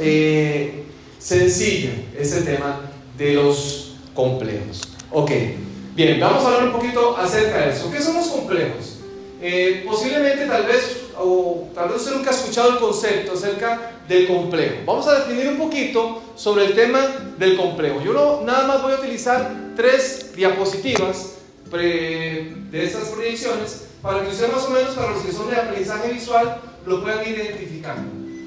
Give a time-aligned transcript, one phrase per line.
[0.00, 0.84] eh,
[1.18, 2.80] sencilla ese tema
[3.16, 4.82] de los complejos.
[5.10, 5.30] Ok,
[5.94, 7.90] bien, vamos a hablar un poquito acerca de eso.
[7.90, 8.98] ¿Qué son los complejos?
[9.40, 14.26] Eh, posiblemente tal vez, o tal vez usted nunca ha escuchado el concepto acerca del
[14.28, 14.76] complejo.
[14.86, 18.00] Vamos a definir un poquito sobre el tema del complejo.
[18.02, 21.34] Yo no, nada más voy a utilizar tres diapositivas
[21.70, 26.12] de estas proyecciones para que usted más o menos, para los que son de aprendizaje
[26.12, 27.96] visual, lo puedan identificar.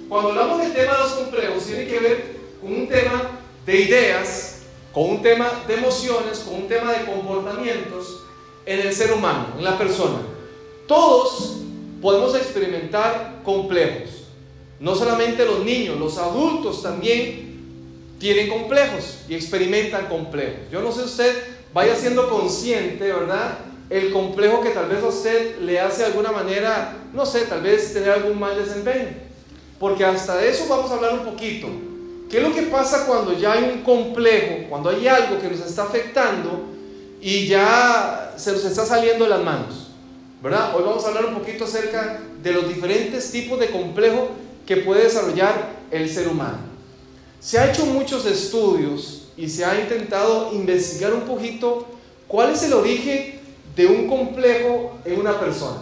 [0.08, 4.62] Cuando hablamos del tema de los complejos, tiene que ver con un tema de ideas,
[4.94, 8.22] con un tema de emociones, con un tema de comportamientos
[8.66, 10.20] en el ser humano, en la persona.
[10.88, 11.58] Todos
[12.02, 14.09] podemos experimentar complejos.
[14.80, 17.45] No solamente los niños, los adultos también
[18.20, 20.70] tienen complejos y experimentan complejos.
[20.72, 23.58] Yo no sé si usted vaya siendo consciente, ¿verdad?
[23.90, 27.62] El complejo que tal vez a usted le hace de alguna manera, no sé, tal
[27.62, 29.26] vez tener algún mal desempeño.
[29.80, 31.68] Porque hasta de eso vamos a hablar un poquito.
[32.30, 35.59] ¿Qué es lo que pasa cuando ya hay un complejo, cuando hay algo que nos
[35.59, 36.64] está afectando
[37.22, 39.88] y ya se nos está saliendo de las manos?
[40.42, 40.76] ¿Verdad?
[40.76, 44.30] Hoy vamos a hablar un poquito acerca de los diferentes tipos de complejo
[44.66, 46.60] que puede desarrollar el ser humano.
[47.39, 51.88] Se ha hecho muchos estudios y se ha intentado investigar un poquito
[52.28, 53.39] cuál es el origen
[53.76, 55.82] de un complejo en una persona.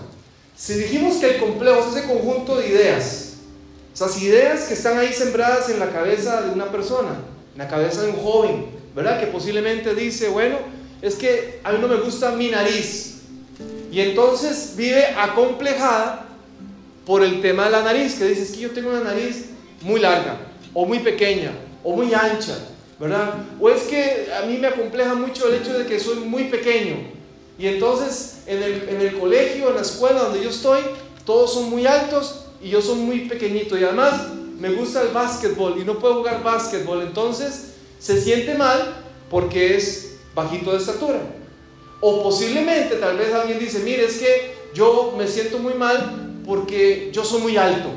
[0.56, 3.23] Si dijimos que el complejo es ese conjunto de ideas,
[3.94, 7.12] esas ideas que están ahí sembradas en la cabeza de una persona,
[7.54, 9.20] en la cabeza de un joven, ¿verdad?
[9.20, 10.58] Que posiblemente dice, bueno,
[11.02, 13.22] es que a mí no me gusta mi nariz.
[13.92, 16.26] Y entonces vive acomplejada
[17.06, 19.50] por el tema de la nariz, que dice, es que yo tengo una nariz
[19.82, 20.38] muy larga,
[20.74, 21.52] o muy pequeña,
[21.84, 22.58] o muy ancha,
[23.00, 23.36] ¿verdad?
[23.60, 26.96] O es que a mí me acompleja mucho el hecho de que soy muy pequeño.
[27.60, 30.82] Y entonces en el, en el colegio, en la escuela donde yo estoy,
[31.26, 33.78] todos son muy altos y yo soy muy pequeñito.
[33.78, 37.02] Y además me gusta el básquetbol y no puedo jugar básquetbol.
[37.02, 38.96] Entonces se siente mal
[39.30, 41.20] porque es bajito de estatura.
[42.00, 47.10] O posiblemente tal vez alguien dice, mire, es que yo me siento muy mal porque
[47.14, 47.90] yo soy muy alto.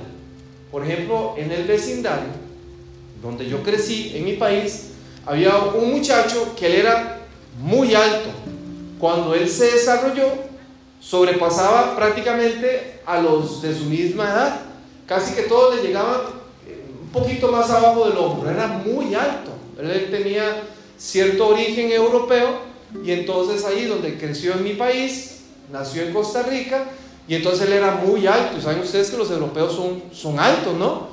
[0.71, 2.47] Por ejemplo, en el vecindario
[3.23, 4.91] donde yo crecí, en mi país,
[5.25, 7.21] había un muchacho que él era
[7.59, 8.29] muy alto.
[8.99, 10.33] Cuando él se desarrolló,
[11.09, 14.61] sobrepasaba prácticamente a los de su misma edad.
[15.07, 16.21] Casi que todos le llegaban
[16.67, 18.51] eh, un poquito más abajo del hombro.
[18.51, 19.53] Era muy alto.
[19.79, 20.65] Él tenía
[20.99, 22.61] cierto origen europeo
[23.05, 26.85] y entonces ahí donde creció en mi país, nació en Costa Rica
[27.29, 28.61] y entonces él era muy alto.
[28.61, 31.09] Saben ustedes que los europeos son, son altos, ¿no?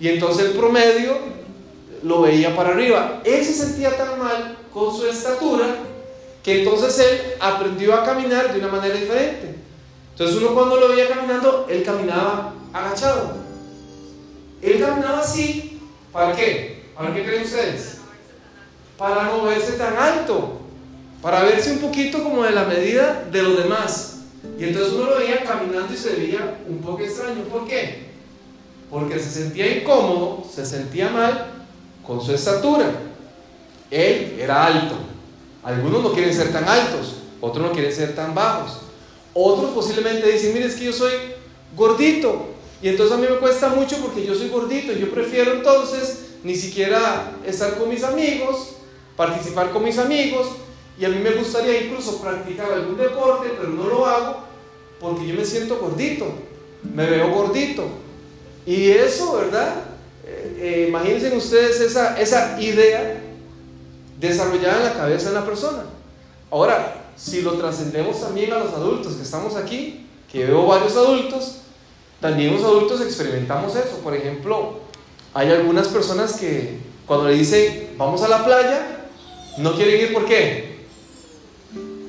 [0.00, 1.18] Y entonces el promedio
[2.02, 3.20] lo veía para arriba.
[3.24, 5.66] Él se sentía tan mal con su estatura
[6.44, 9.54] que entonces él aprendió a caminar de una manera diferente.
[10.12, 13.38] Entonces uno cuando lo veía caminando, él caminaba agachado.
[14.60, 15.80] Él caminaba así,
[16.12, 16.84] ¿para qué?
[16.94, 17.98] ¿Para qué creen ustedes?
[18.98, 20.60] Para no verse tan alto,
[21.22, 24.18] para verse un poquito como de la medida de los demás.
[24.58, 27.42] Y entonces uno lo veía caminando y se veía un poco extraño.
[27.50, 28.04] ¿Por qué?
[28.90, 31.46] Porque se sentía incómodo, se sentía mal
[32.06, 32.86] con su estatura.
[33.90, 35.03] Él era alto.
[35.64, 38.80] Algunos no quieren ser tan altos, otros no quieren ser tan bajos.
[39.32, 41.12] Otros posiblemente dicen, mire, es que yo soy
[41.74, 42.48] gordito.
[42.82, 44.92] Y entonces a mí me cuesta mucho porque yo soy gordito.
[44.92, 48.76] Yo prefiero entonces ni siquiera estar con mis amigos,
[49.16, 50.48] participar con mis amigos.
[51.00, 54.36] Y a mí me gustaría incluso practicar algún deporte, pero no lo hago
[55.00, 56.26] porque yo me siento gordito.
[56.94, 57.84] Me veo gordito.
[58.66, 59.76] Y eso, ¿verdad?
[60.26, 63.23] Eh, eh, imagínense ustedes esa, esa idea
[64.18, 65.84] desarrollada en la cabeza de la persona.
[66.50, 71.58] Ahora, si lo trascendemos también a los adultos que estamos aquí, que veo varios adultos,
[72.20, 73.98] también los adultos experimentamos eso.
[74.02, 74.80] Por ejemplo,
[75.32, 79.08] hay algunas personas que cuando le dicen vamos a la playa,
[79.58, 80.86] no quieren ir ¿por qué?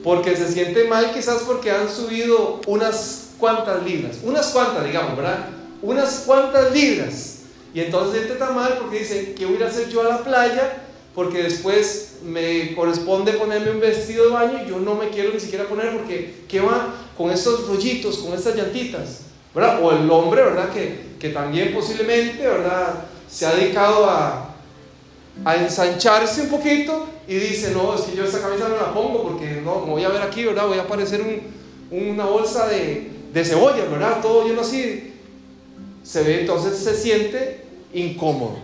[0.04, 5.50] Porque se siente mal quizás porque han subido unas cuantas libras, unas cuantas digamos, ¿verdad?
[5.82, 7.40] Unas cuantas libras.
[7.74, 10.85] Y entonces siente tan mal porque dice, ¿qué voy a hacer yo a la playa?
[11.16, 15.40] Porque después me corresponde ponerme un vestido de baño y yo no me quiero ni
[15.40, 19.22] siquiera poner porque ¿qué va con estos rollitos, con estas llantitas?
[19.56, 19.82] ¿verdad?
[19.82, 20.70] O el hombre, ¿verdad?
[20.72, 23.06] Que, que también posiblemente, ¿verdad?
[23.30, 24.54] Se ha dedicado a,
[25.46, 29.24] a ensancharse un poquito y dice, no, es que yo esta camisa no la pongo
[29.24, 30.68] porque no, me voy a ver aquí, ¿verdad?
[30.68, 31.42] Voy a parecer un,
[31.98, 34.22] una bolsa de, de cebolla, ¿verdad?
[34.22, 35.14] Todo lleno así.
[36.04, 37.62] Se ve, entonces se siente
[37.94, 38.58] incómodo.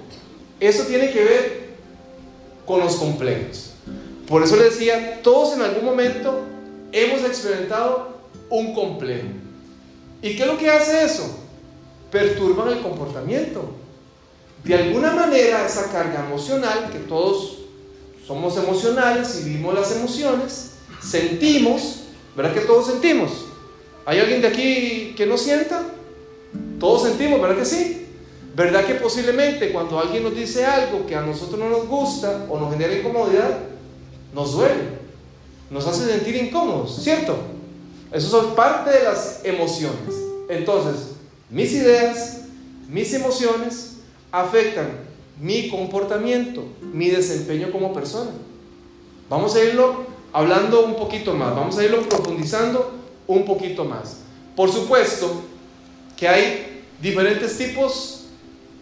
[0.59, 1.60] Eso tiene que ver
[2.65, 3.71] con los complejos.
[4.27, 6.41] Por eso le decía, todos en algún momento
[6.91, 8.17] hemos experimentado
[8.49, 9.27] un complejo.
[10.21, 11.39] ¿Y qué es lo que hace eso?
[12.11, 13.75] Perturban el comportamiento.
[14.63, 17.57] de alguna manera esa carga emocional, que todos
[18.27, 22.03] somos emocionales y vivimos las emociones, sentimos,
[22.35, 23.31] ¿verdad que todos sentimos?
[24.05, 25.83] ¿Hay alguien de aquí que no sienta?
[26.79, 28.00] Todos sentimos, ¿verdad que sí?
[28.55, 32.59] ¿Verdad que posiblemente cuando alguien nos dice algo que a nosotros no nos gusta o
[32.59, 33.59] nos genera incomodidad,
[34.33, 34.99] nos duele,
[35.69, 37.35] nos hace sentir incómodos, ¿cierto?
[38.11, 40.15] Eso son parte de las emociones.
[40.49, 41.11] Entonces,
[41.49, 42.41] mis ideas,
[42.89, 43.97] mis emociones
[44.31, 44.89] afectan
[45.39, 46.63] mi comportamiento,
[46.93, 48.31] mi desempeño como persona.
[49.29, 52.91] Vamos a irlo hablando un poquito más, vamos a irlo profundizando
[53.27, 54.17] un poquito más.
[54.57, 55.41] Por supuesto
[56.17, 58.20] que hay diferentes tipos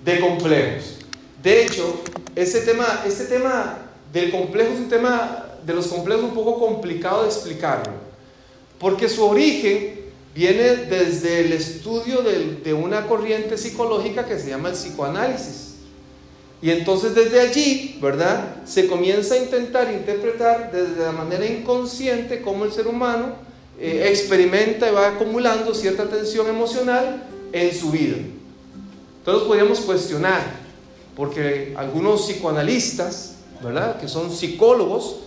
[0.03, 0.97] de complejos.
[1.41, 2.01] De hecho,
[2.35, 3.77] este tema, este tema
[4.11, 7.93] del complejo es un tema de los complejos un poco complicado de explicarlo,
[8.79, 9.99] porque su origen
[10.33, 15.69] viene desde el estudio de, de una corriente psicológica que se llama el psicoanálisis.
[16.61, 18.57] Y entonces desde allí, ¿verdad?
[18.65, 23.33] Se comienza a intentar interpretar desde la manera inconsciente cómo el ser humano
[23.79, 27.23] eh, experimenta y va acumulando cierta tensión emocional
[27.53, 28.17] en su vida.
[29.19, 30.41] Entonces podríamos cuestionar,
[31.15, 33.99] porque algunos psicoanalistas, ¿verdad?
[33.99, 35.17] Que son psicólogos,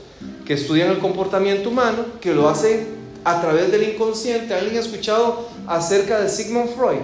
[0.45, 2.89] que estudian el comportamiento humano, que lo hacen
[3.25, 4.55] a través del inconsciente.
[4.55, 7.03] ¿Alguien ha escuchado acerca de Sigmund Freud?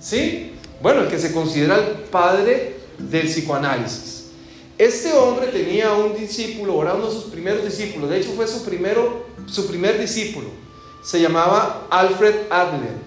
[0.00, 0.52] ¿Sí?
[0.80, 4.22] Bueno, el que se considera el padre del psicoanálisis.
[4.78, 8.64] Este hombre tenía un discípulo, era uno de sus primeros discípulos, de hecho fue su,
[8.64, 10.48] primero, su primer discípulo,
[11.04, 13.01] se llamaba Alfred Adler.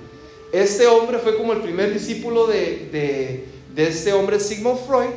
[0.56, 3.44] Este hombre fue como el primer discípulo de,
[3.76, 5.10] de este hombre Sigmund Freud,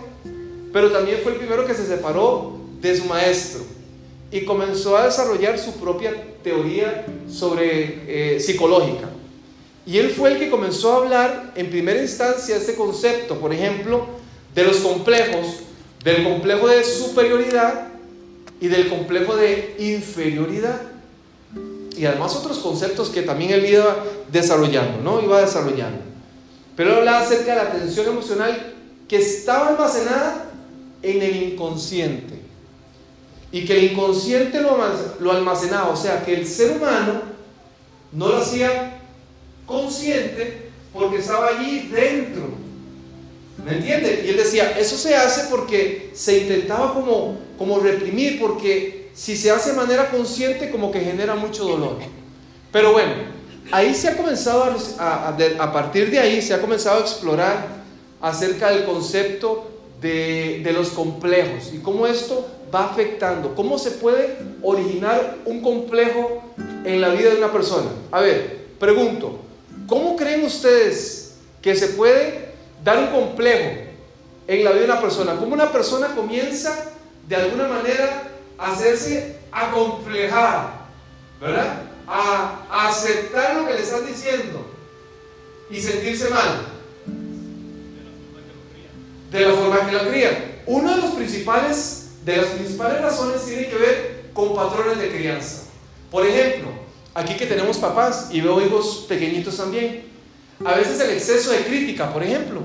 [0.72, 3.60] pero también fue el primero que se separó de su maestro
[4.32, 6.12] y comenzó a desarrollar su propia
[6.42, 9.10] teoría sobre eh, psicológica.
[9.86, 14.06] Y él fue el que comenzó a hablar en primera instancia este concepto, por ejemplo,
[14.56, 15.60] de los complejos,
[16.02, 17.92] del complejo de superioridad
[18.60, 20.82] y del complejo de inferioridad.
[21.98, 25.20] Y además otros conceptos que también él iba desarrollando, ¿no?
[25.20, 25.98] Iba desarrollando.
[26.76, 28.74] Pero él hablaba acerca de la tensión emocional
[29.08, 30.50] que estaba almacenada
[31.02, 32.34] en el inconsciente.
[33.50, 37.22] Y que el inconsciente lo, almacenaba, o sea, que el ser humano
[38.12, 39.00] no lo hacía
[39.66, 42.58] consciente porque estaba allí dentro
[43.64, 44.22] ¿Me entiende?
[44.24, 49.50] Y él decía, eso se hace porque se intentaba como, como reprimir, porque si se
[49.50, 51.96] hace de manera consciente como que genera mucho dolor.
[52.70, 53.14] Pero bueno,
[53.72, 57.66] ahí se ha comenzado a, a, partir de ahí se ha comenzado a explorar
[58.20, 59.68] acerca del concepto
[60.00, 66.44] de, de los complejos y cómo esto va afectando, cómo se puede originar un complejo
[66.84, 67.88] en la vida de una persona.
[68.12, 69.40] A ver, pregunto,
[69.88, 72.52] ¿cómo creen ustedes que se puede
[72.84, 73.88] dar un complejo
[74.46, 75.36] en la vida de una persona.
[75.36, 76.86] Como una persona comienza
[77.28, 80.88] de alguna manera hacerse acomplejar,
[81.40, 81.82] ¿verdad?
[82.06, 84.66] A, aceptar lo que le están diciendo
[85.70, 86.66] y sentirse mal.
[89.30, 90.58] De la forma que lo crían.
[90.66, 95.64] Una de los principales, de las principales razones tiene que ver con patrones de crianza.
[96.10, 96.68] Por ejemplo,
[97.14, 100.04] aquí que tenemos papás y veo hijos pequeñitos también,
[100.64, 102.62] a veces el exceso de crítica, por ejemplo.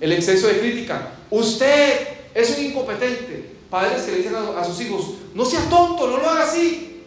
[0.00, 1.12] El exceso de crítica.
[1.30, 3.55] Usted es un incompetente.
[3.70, 7.02] Padres que le dicen a, sus hijos, no sea tonto, no lo haga así.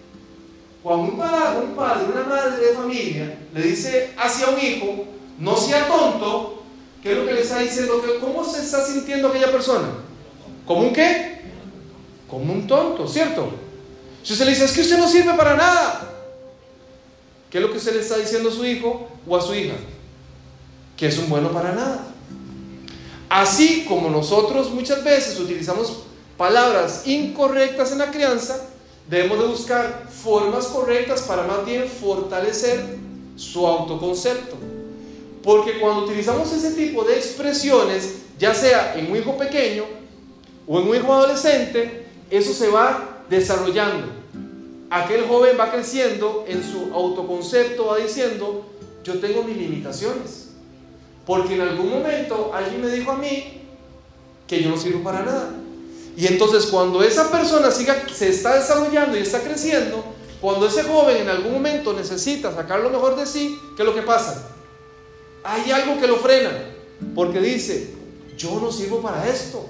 [0.84, 5.06] Cuando un padre, un padre, una madre de familia le dice hacia un hijo,
[5.40, 6.64] no sea tonto,
[7.04, 8.02] ¿qué es lo que le está diciendo?
[8.22, 9.88] ¿Cómo se está sintiendo aquella persona?
[10.66, 11.42] ¿Como un qué?
[12.30, 13.50] Como un tonto, ¿cierto?
[14.24, 16.14] Si usted le dice, es que usted no sirve para nada,
[17.50, 19.76] ¿qué es lo que usted le está diciendo a su hijo o a su hija?
[21.00, 22.14] que es un bueno para nada.
[23.30, 26.04] Así como nosotros muchas veces utilizamos
[26.40, 28.66] palabras incorrectas en la crianza,
[29.10, 32.96] debemos de buscar formas correctas para más bien fortalecer
[33.36, 34.56] su autoconcepto.
[35.44, 39.84] Porque cuando utilizamos ese tipo de expresiones, ya sea en un hijo pequeño
[40.66, 44.08] o en un hijo adolescente, eso se va desarrollando.
[44.90, 48.66] Aquel joven va creciendo en su autoconcepto, va diciendo,
[49.04, 50.52] yo tengo mis limitaciones.
[51.26, 53.62] Porque en algún momento alguien me dijo a mí
[54.48, 55.50] que yo no sirvo para nada.
[56.20, 60.04] Y entonces cuando esa persona se está desarrollando y está creciendo,
[60.42, 63.96] cuando ese joven en algún momento necesita sacar lo mejor de sí, ¿qué es lo
[63.96, 64.50] que pasa?
[65.46, 66.52] Hay algo que lo frena,
[67.16, 67.94] porque dice,
[68.38, 69.66] yo no sirvo para esto.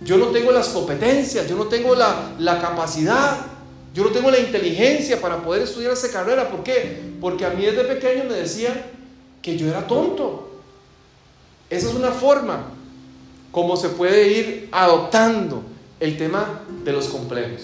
[0.00, 3.38] Yo no tengo las competencias, yo no tengo la, la capacidad,
[3.92, 6.48] yo no tengo la inteligencia para poder estudiar esa carrera.
[6.48, 7.16] ¿Por qué?
[7.20, 8.80] Porque a mí desde pequeño me decían
[9.42, 10.60] que yo era tonto.
[11.68, 12.77] Esa es una forma
[13.58, 15.64] como se puede ir adoptando
[15.98, 17.62] el tema de los complejos.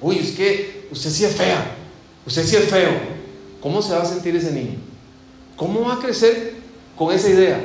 [0.00, 1.74] Uy, es que usted sí es fea,
[2.24, 2.90] usted sí es feo.
[3.60, 4.76] ¿Cómo se va a sentir ese niño?
[5.56, 6.54] ¿Cómo va a crecer
[6.94, 7.60] con esa idea?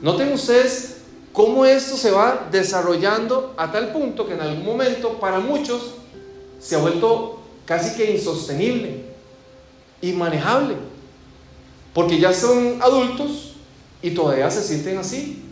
[0.00, 5.40] Noten ustedes cómo esto se va desarrollando a tal punto que en algún momento para
[5.40, 5.96] muchos
[6.58, 9.04] se ha vuelto casi que insostenible,
[10.00, 10.76] inmanejable,
[11.92, 13.56] porque ya son adultos
[14.00, 15.49] y todavía se sienten así.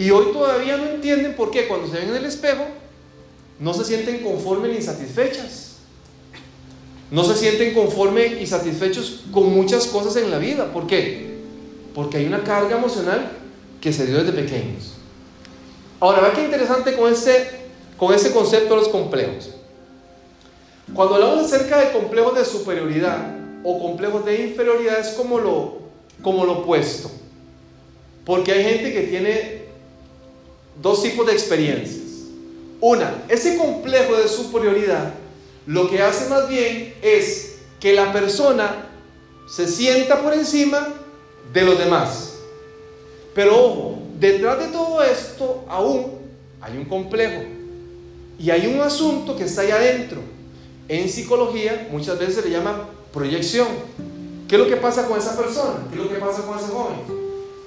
[0.00, 2.64] Y hoy todavía no entienden por qué cuando se ven en el espejo
[3.58, 5.76] no se sienten conformes ni satisfechas.
[7.10, 10.72] No se sienten conformes y satisfechos con muchas cosas en la vida.
[10.72, 11.40] ¿Por qué?
[11.94, 13.30] Porque hay una carga emocional
[13.78, 14.94] que se dio desde pequeños.
[16.00, 17.50] Ahora, vea qué interesante con este,
[17.98, 19.50] con ese concepto de los complejos.
[20.94, 25.74] Cuando hablamos acerca de complejos de superioridad o complejos de inferioridad es como lo,
[26.22, 27.10] como lo opuesto.
[28.24, 29.59] Porque hay gente que tiene
[30.80, 32.00] dos tipos de experiencias.
[32.80, 35.14] Una, ese complejo de superioridad
[35.66, 38.88] lo que hace más bien es que la persona
[39.48, 40.88] se sienta por encima
[41.52, 42.34] de los demás.
[43.34, 46.18] Pero ojo, detrás de todo esto aún
[46.60, 47.42] hay un complejo
[48.38, 50.20] y hay un asunto que está ahí adentro.
[50.88, 53.68] En psicología muchas veces se le llama proyección.
[54.48, 55.86] ¿Qué es lo que pasa con esa persona?
[55.90, 56.96] ¿Qué es lo que pasa con ese joven?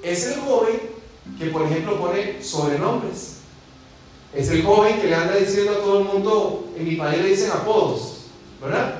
[0.03, 0.92] Es el joven
[1.37, 3.37] que, por ejemplo, pone sobrenombres.
[4.33, 7.29] Es el joven que le anda diciendo a todo el mundo, en mi país le
[7.29, 8.25] dicen apodos,
[8.61, 8.95] ¿verdad?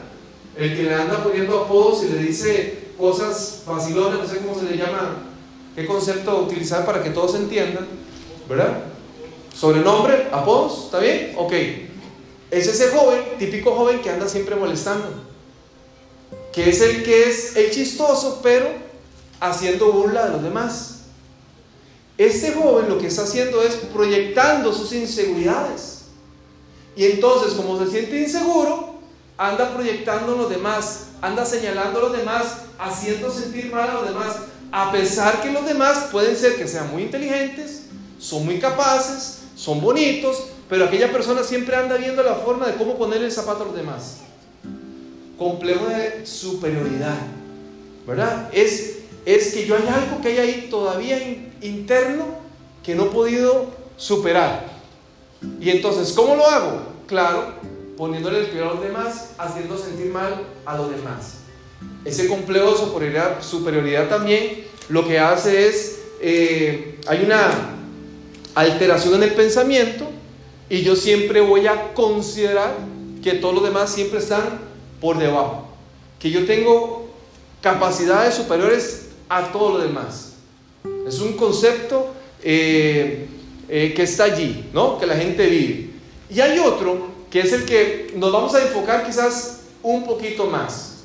[0.56, 4.66] El que le anda poniendo apodos y le dice cosas vacilonas, no sé cómo se
[4.66, 5.24] le llama,
[5.76, 7.88] qué concepto utilizar para que todos entiendan,
[8.48, 8.84] ¿verdad?
[9.56, 11.34] Sobrenombre, apodos, ¿está bien?
[11.38, 11.54] Ok.
[12.52, 15.08] Es ese joven, típico joven que anda siempre molestando,
[16.52, 18.68] que es el que es el chistoso, pero
[19.40, 20.93] haciendo burla de los demás.
[22.18, 26.04] Este joven lo que está haciendo es proyectando sus inseguridades.
[26.96, 28.96] Y entonces, como se siente inseguro,
[29.38, 34.08] anda proyectando a los demás, anda señalando a los demás, haciendo sentir mal a los
[34.08, 34.36] demás,
[34.72, 37.84] a pesar que los demás pueden ser que sean muy inteligentes,
[38.20, 42.98] son muy capaces, son bonitos, pero aquella persona siempre anda viendo la forma de cómo
[42.98, 44.18] poner el zapato a los demás.
[45.38, 47.18] Complejo de superioridad,
[48.08, 48.50] ¿verdad?
[48.54, 51.18] Es, es que yo hay algo que hay ahí todavía
[51.62, 52.26] interno
[52.84, 54.66] que no he podido superar.
[55.60, 56.82] Y entonces, ¿cómo lo hago?
[57.08, 57.54] Claro,
[57.98, 61.36] poniéndole el peor a los demás, haciendo sentir mal a los demás.
[62.06, 67.50] Ese complejo de superioridad, también lo que hace es, eh, hay una
[68.56, 70.10] alteración en el pensamiento
[70.70, 72.76] y yo siempre voy a considerar
[73.22, 74.60] que todos los demás siempre están
[75.00, 75.68] por debajo,
[76.20, 77.08] que yo tengo
[77.62, 79.03] capacidades superiores
[79.38, 80.34] a todos los demás.
[81.08, 82.14] Es un concepto
[82.44, 83.28] eh,
[83.68, 85.00] eh, que está allí, ¿no?
[85.00, 85.90] Que la gente vive.
[86.30, 91.04] Y hay otro que es el que nos vamos a enfocar quizás un poquito más.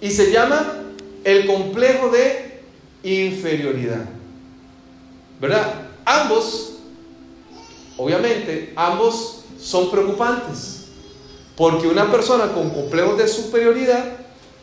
[0.00, 0.82] Y se llama
[1.24, 2.60] el complejo de
[3.04, 4.04] inferioridad.
[5.40, 5.88] ¿Verdad?
[6.04, 6.74] Ambos,
[7.96, 10.86] obviamente, ambos son preocupantes.
[11.56, 14.04] Porque una persona con complejos de superioridad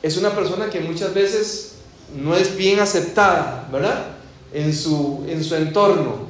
[0.01, 1.78] es una persona que muchas veces
[2.15, 4.19] no es bien aceptada, ¿verdad?
[4.53, 6.29] en su, en su entorno.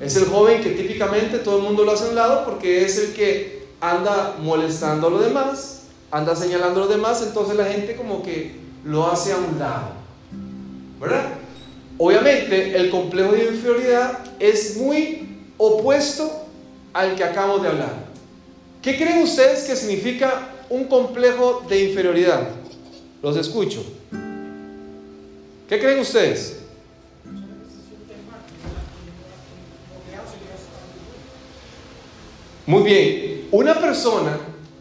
[0.00, 2.98] Es el joven que típicamente todo el mundo lo hace a un lado porque es
[2.98, 7.96] el que anda molestando a los demás, anda señalando a los demás, entonces la gente
[7.96, 9.92] como que lo hace a un lado.
[11.00, 11.34] ¿Verdad?
[11.98, 16.46] Obviamente el complejo de inferioridad es muy opuesto
[16.92, 18.10] al que acabo de hablar.
[18.82, 22.48] ¿Qué creen ustedes que significa un complejo de inferioridad?
[23.22, 23.84] Los escucho.
[25.70, 26.56] ¿Qué creen ustedes?
[32.66, 34.36] Muy bien, una persona,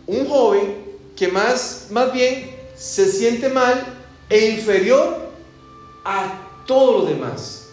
[0.07, 0.77] un joven
[1.15, 3.85] que más, más bien se siente mal
[4.31, 5.29] e inferior
[6.03, 7.67] a todos los demás.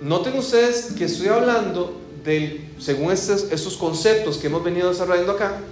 [0.00, 5.62] Noten ustedes que estoy hablando del, según estos, estos conceptos que hemos venido desarrollando acá,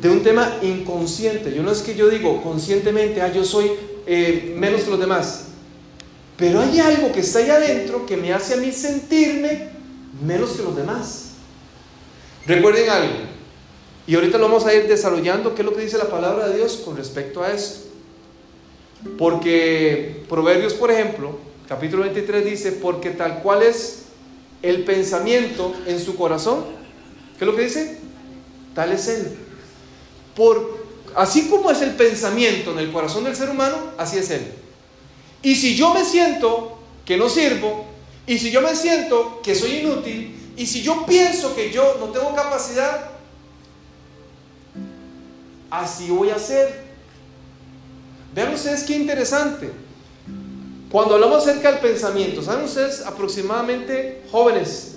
[0.00, 1.54] de un tema inconsciente.
[1.54, 3.70] Yo no es que yo digo conscientemente, ah, yo soy
[4.06, 5.44] eh, menos que los demás.
[6.36, 9.70] Pero hay algo que está ahí adentro que me hace a mí sentirme
[10.24, 11.30] menos que los demás.
[12.46, 13.14] Recuerden algo,
[14.06, 16.56] y ahorita lo vamos a ir desarrollando, qué es lo que dice la palabra de
[16.56, 17.88] Dios con respecto a esto.
[19.16, 24.04] Porque Proverbios, por ejemplo, capítulo 23 dice, porque tal cual es
[24.62, 26.64] el pensamiento en su corazón,
[27.38, 27.98] ¿qué es lo que dice?
[28.74, 29.36] Tal es él.
[30.34, 30.81] Por,
[31.14, 34.52] así como es el pensamiento en el corazón del ser humano, así es él.
[35.42, 37.86] Y si yo me siento que no sirvo,
[38.26, 42.06] Y si yo me siento que soy inútil, y si yo pienso que yo no
[42.06, 43.10] tengo capacidad,
[45.70, 46.82] así voy a ser.
[48.34, 49.70] Vean ustedes qué interesante.
[50.90, 54.96] Cuando hablamos acerca del pensamiento, ¿saben ustedes aproximadamente, jóvenes,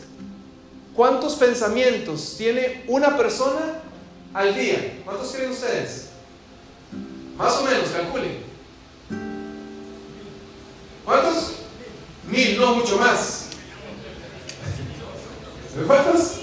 [0.94, 3.82] cuántos pensamientos tiene una persona
[4.34, 5.02] al día?
[5.06, 6.05] ¿Cuántos creen ustedes?
[7.38, 8.46] Más o menos, calculen.
[11.04, 11.52] ¿Cuántos?
[12.28, 13.48] Mil, no mucho más.
[15.86, 16.40] ¿Cuántos?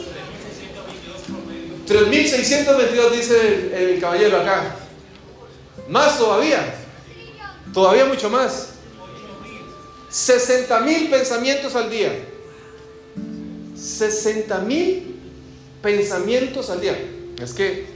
[1.88, 4.76] 3.622 dice el, el caballero acá.
[5.88, 6.74] Más todavía.
[7.72, 8.68] Todavía mucho más.
[10.10, 12.12] 60 mil pensamientos al día.
[13.74, 15.20] 60 mil
[15.82, 16.98] pensamientos al día.
[17.42, 17.91] Es que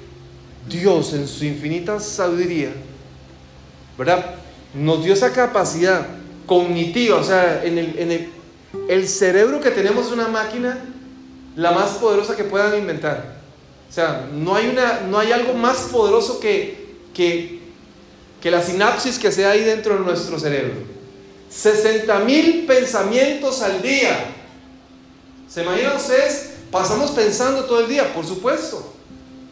[0.68, 2.72] Dios en su infinita sabiduría,
[3.96, 4.34] ¿verdad?
[4.74, 6.06] Nos dio esa capacidad
[6.46, 8.28] cognitiva, o sea, en el, en el,
[8.88, 10.78] el cerebro que tenemos es una máquina
[11.56, 13.36] la más poderosa que puedan inventar.
[13.88, 17.60] O sea, no hay, una, no hay algo más poderoso que, que,
[18.40, 20.74] que la sinapsis que sea ahí dentro de nuestro cerebro.
[21.48, 24.34] 60 mil pensamientos al día.
[25.48, 26.50] ¿Se imaginan ustedes?
[26.70, 28.95] Pasamos pensando todo el día, por supuesto.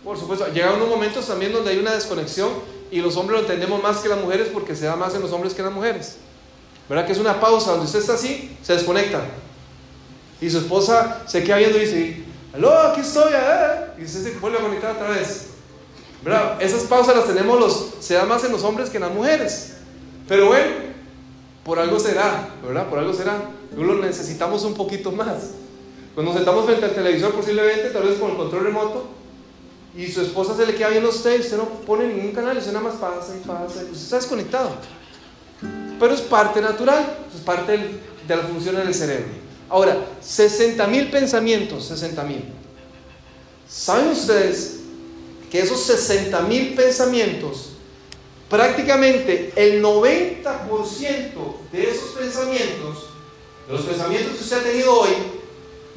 [0.04, 0.46] Por supuesto.
[0.52, 2.50] Llegan unos momentos también donde hay una desconexión
[2.90, 5.32] y los hombres lo entendemos más que las mujeres porque se da más en los
[5.32, 6.16] hombres que en las mujeres.
[6.88, 7.06] ¿Verdad?
[7.06, 9.22] Que es una pausa donde usted está así, se desconecta.
[10.40, 13.86] Y su esposa se queda viendo y dice, aló, aquí estoy, eh".
[13.98, 15.46] y usted se vuelve a conectar otra vez.
[16.22, 16.60] ¿Verdad?
[16.60, 19.74] Esas pausas las tenemos los, se da más en los hombres que en las mujeres.
[20.28, 20.72] Pero bueno,
[21.64, 22.88] por algo será, ¿verdad?
[22.88, 23.50] Por algo será.
[23.76, 25.52] Lo necesitamos un poquito más.
[26.14, 29.08] Cuando nos sentamos frente al televisor, posiblemente, tal vez con el control remoto,
[29.96, 32.56] y su esposa se le queda viendo a usted, y usted no pone ningún canal,
[32.56, 34.70] usted nada más pasa y pasa, y usted está desconectado.
[35.98, 37.72] Pero es parte natural, es parte
[38.26, 39.26] de la función del cerebro.
[39.68, 42.44] Ahora, 60 mil pensamientos, 60 mil.
[43.68, 44.80] ¿Saben ustedes
[45.50, 47.70] que esos 60 mil pensamientos
[48.48, 50.42] prácticamente el 90%
[51.72, 53.08] de esos pensamientos,
[53.66, 55.10] de los pensamientos que usted ha tenido hoy,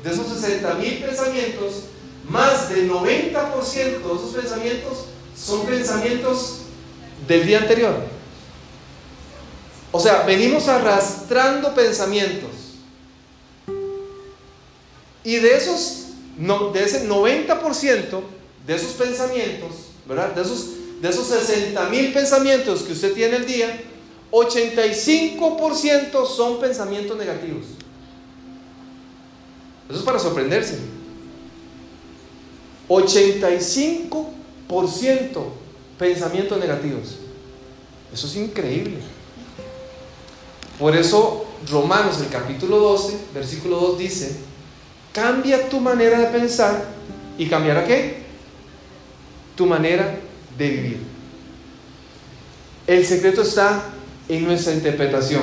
[0.04, 1.84] de esos 60 mil pensamientos,
[2.30, 6.60] más del 90% de esos pensamientos son pensamientos
[7.28, 7.96] del día anterior.
[9.92, 12.52] O sea, venimos arrastrando pensamientos.
[15.24, 18.22] Y de esos, de ese 90%
[18.66, 19.72] de esos pensamientos,
[20.06, 20.34] ¿verdad?
[20.34, 23.82] De esos de esos 60 mil pensamientos que usted tiene al día,
[24.32, 27.66] 85% son pensamientos negativos.
[29.90, 30.80] Eso es para sorprenderse.
[32.88, 35.43] 85%
[35.97, 37.17] pensamientos negativos.
[38.13, 39.00] Eso es increíble.
[40.80, 44.36] Por eso Romanos el capítulo 12, versículo 2 dice,
[45.12, 46.86] cambia tu manera de pensar
[47.38, 48.17] y cambiará qué?
[49.56, 50.19] Tu manera
[50.58, 51.00] de vivir.
[52.86, 53.84] El secreto está
[54.30, 55.41] en nuestra interpretación.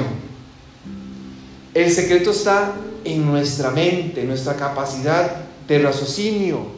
[1.74, 6.73] El secreto está en nuestra mente, en nuestra capacidad de raciocinio.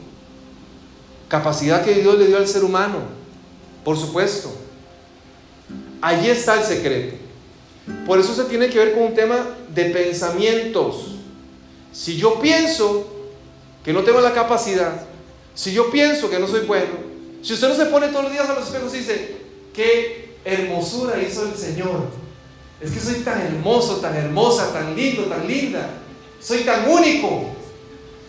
[1.28, 2.98] Capacidad que Dios le dio al ser humano,
[3.84, 4.52] por supuesto.
[6.00, 7.16] Allí está el secreto.
[8.06, 9.36] Por eso se tiene que ver con un tema
[9.68, 11.16] de pensamientos.
[11.92, 13.06] Si yo pienso
[13.84, 15.02] que no tengo la capacidad,
[15.54, 17.06] si yo pienso que no soy bueno,
[17.42, 19.36] si usted no se pone todos los días a los espejos y dice,
[19.72, 22.06] qué hermosura hizo el Señor.
[22.80, 25.88] Es que soy tan hermoso, tan hermosa, tan lindo, tan linda.
[26.40, 27.46] Soy tan único.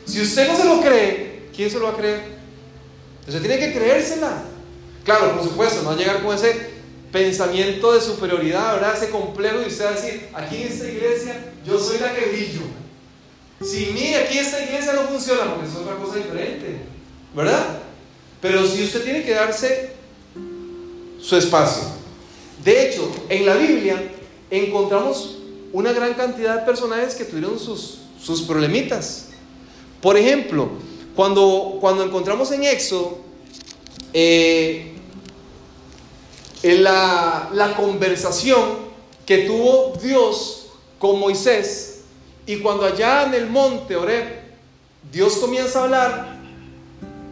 [0.06, 2.37] Si usted no se lo cree, ¿quién se lo va a creer?
[3.28, 4.44] Usted tiene que creérsela.
[5.04, 6.78] Claro, por supuesto, no llegar con ese
[7.12, 8.96] pensamiento de superioridad, ¿verdad?
[8.96, 12.62] Ese complejo y usted decir, aquí en esta iglesia yo soy la que brillo.
[13.62, 16.78] Si mí aquí esta iglesia no funciona, porque es otra cosa diferente,
[17.36, 17.80] ¿verdad?
[18.42, 19.92] Pero si usted tiene que darse
[21.20, 21.84] su espacio.
[22.64, 24.12] De hecho, en la Biblia
[24.50, 25.38] encontramos
[25.74, 29.30] una gran cantidad de personajes que tuvieron sus, sus problemitas.
[30.02, 30.70] Por ejemplo,
[31.18, 33.18] cuando, cuando encontramos en Éxodo
[34.14, 34.94] eh,
[36.62, 38.88] la, la conversación
[39.26, 40.68] que tuvo Dios
[41.00, 42.02] con Moisés
[42.46, 44.26] y cuando allá en el monte Oreb
[45.12, 46.38] Dios comienza a hablar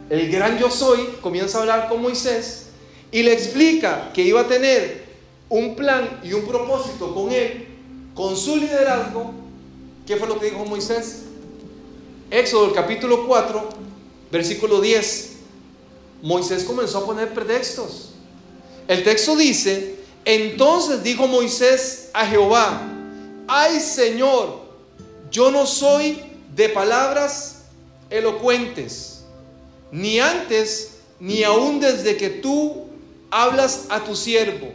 [0.09, 2.69] el gran yo soy comienza a hablar con Moisés
[3.11, 5.05] y le explica que iba a tener
[5.47, 7.67] un plan y un propósito con él,
[8.15, 9.31] con su liderazgo.
[10.07, 11.25] ¿Qué fue lo que dijo Moisés?
[12.31, 13.69] Éxodo capítulo 4,
[14.31, 15.33] versículo 10.
[16.23, 18.13] Moisés comenzó a poner pretextos.
[18.88, 22.81] El texto dice, entonces dijo Moisés a Jehová,
[23.47, 24.61] ay Señor,
[25.29, 26.19] yo no soy
[26.55, 27.65] de palabras
[28.09, 29.23] elocuentes,
[29.91, 32.88] ni antes ni aún desde que tú
[33.29, 34.71] hablas a tu siervo,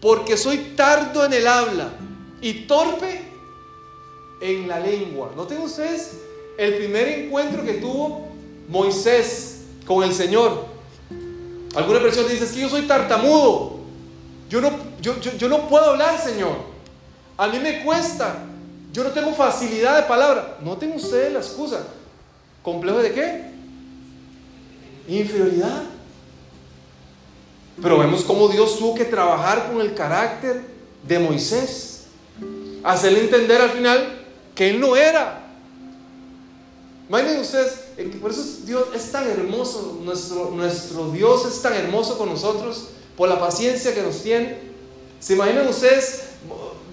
[0.00, 1.92] porque soy tardo en el habla
[2.40, 3.22] y torpe
[4.40, 5.32] en la lengua.
[5.36, 6.25] Noten ustedes
[6.58, 8.28] el primer encuentro que tuvo
[8.68, 10.66] Moisés con el Señor.
[11.74, 13.76] Alguna persona dice, es que yo soy tartamudo.
[14.48, 16.56] Yo no, yo, yo, no puedo hablar, Señor.
[17.36, 18.44] A mí me cuesta.
[18.92, 20.56] Yo no tengo facilidad de palabra.
[20.62, 21.86] Noten ustedes la excusa.
[22.62, 23.44] ¿Complejo de qué?
[25.08, 25.82] Inferioridad.
[27.82, 30.62] Pero vemos cómo Dios tuvo que trabajar con el carácter
[31.06, 32.06] de Moisés.
[32.82, 35.45] Hacerle entender al final que él no era.
[37.08, 42.28] Imaginen ustedes, eh, por eso Dios es tan hermoso, nuestro, Dios es tan hermoso con
[42.28, 44.58] nosotros, por la paciencia que nos tiene.
[45.20, 46.22] ¿Se imaginan ustedes,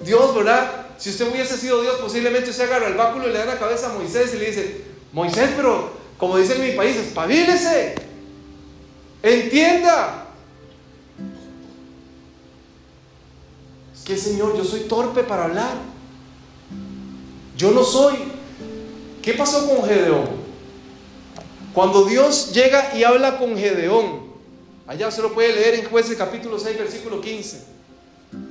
[0.04, 0.88] Dios, verdad?
[1.00, 3.90] Si usted hubiese sido Dios, posiblemente usted agarra el báculo y le da la cabeza
[3.90, 7.96] a Moisés y le dice, Moisés, pero como dice en mi país, espabilese,
[9.24, 10.28] entienda.
[13.96, 15.74] Es que Señor, yo soy torpe para hablar.
[17.58, 18.16] Yo no soy.
[19.24, 20.26] ¿Qué pasó con Gedeón?
[21.74, 24.22] Cuando Dios llega y habla con Gedeón,
[24.86, 27.64] allá se lo puede leer en jueces capítulo 6, versículo 15,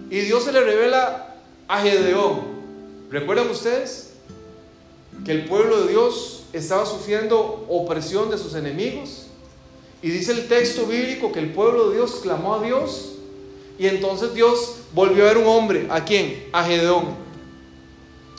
[0.08, 1.36] y Dios se le revela
[1.68, 2.40] a Gedeón.
[3.10, 4.14] ¿Recuerdan ustedes
[5.26, 9.26] que el pueblo de Dios estaba sufriendo opresión de sus enemigos?
[10.00, 13.10] Y dice el texto bíblico que el pueblo de Dios clamó a Dios
[13.78, 15.86] y entonces Dios volvió a ver un hombre.
[15.90, 16.48] ¿A quién?
[16.50, 17.14] A Gedeón.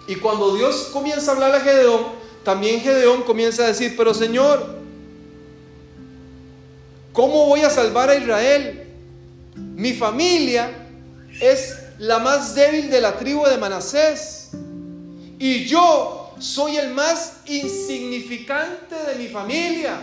[0.08, 4.78] Y cuando Dios comienza a hablar a Gedeón, también Gedeón comienza a decir, pero Señor,
[7.14, 8.88] ¿cómo voy a salvar a Israel?
[9.56, 10.72] Mi familia
[11.40, 14.50] es la más débil de la tribu de Manasés.
[15.40, 20.00] Y yo soy el más insignificante de mi familia.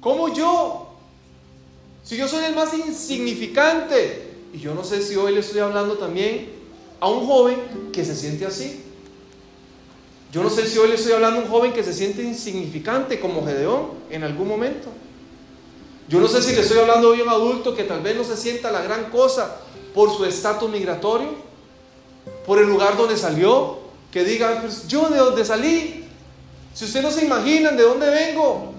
[0.00, 0.94] ¿Cómo yo?
[2.04, 4.22] Si yo soy el más insignificante.
[4.52, 6.50] Y yo no sé si hoy le estoy hablando también
[7.00, 8.85] a un joven que se siente así.
[10.32, 13.20] Yo no sé si hoy le estoy hablando a un joven que se siente insignificante
[13.20, 14.88] como Gedeón en algún momento.
[16.08, 18.24] Yo no sé si le estoy hablando hoy a un adulto que tal vez no
[18.24, 19.56] se sienta la gran cosa
[19.94, 21.28] por su estatus migratorio,
[22.44, 23.78] por el lugar donde salió,
[24.12, 26.04] que diga, pues yo de dónde salí,
[26.74, 28.72] si ustedes no se imaginan de dónde vengo.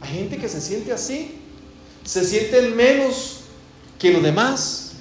[0.00, 1.38] Hay gente que se siente así,
[2.04, 3.40] se siente menos
[3.98, 4.92] que los demás.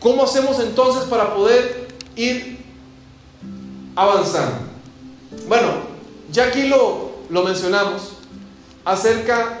[0.00, 2.61] ¿Cómo hacemos entonces para poder ir
[3.94, 4.56] avanzando?
[5.48, 5.72] Bueno,
[6.30, 8.12] ya aquí lo, lo mencionamos
[8.84, 9.60] acerca,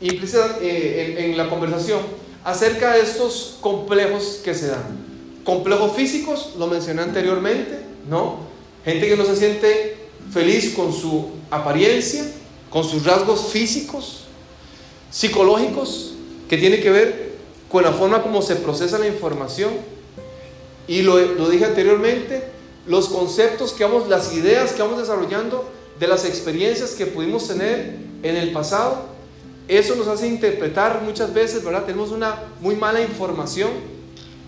[0.00, 2.00] implícita eh, en, en la conversación,
[2.44, 5.04] acerca de estos complejos que se dan.
[5.44, 8.40] Complejos físicos, lo mencioné anteriormente, ¿no?
[8.84, 9.96] Gente que no se siente
[10.32, 12.24] feliz con su apariencia,
[12.70, 14.24] con sus rasgos físicos,
[15.10, 16.12] psicológicos,
[16.48, 17.32] que tiene que ver
[17.70, 19.70] con la forma como se procesa la información.
[20.88, 22.44] Y lo, dije anteriormente,
[22.86, 25.68] los conceptos que vamos, las ideas que vamos desarrollando
[25.98, 29.06] de las experiencias que pudimos tener en el pasado,
[29.68, 31.84] eso nos hace interpretar muchas veces, ¿verdad?
[31.84, 33.70] Tenemos una muy mala información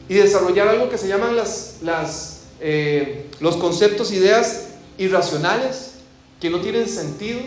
[0.09, 5.95] y desarrollar algo que se llaman las, las, eh, los conceptos, ideas irracionales,
[6.41, 7.41] que no tienen sentido.